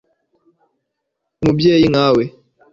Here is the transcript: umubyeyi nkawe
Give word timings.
umubyeyi 1.41 1.85
nkawe 1.91 2.23